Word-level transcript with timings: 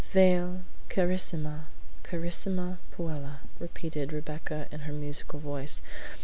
"Vale, 0.13 0.63
carissima, 0.89 1.67
carissima 2.03 2.79
puella!" 2.91 3.41
repeated 3.59 4.11
Rebecca 4.11 4.65
in 4.71 4.79
her 4.79 4.91
musical 4.93 5.39
voice. 5.39 5.79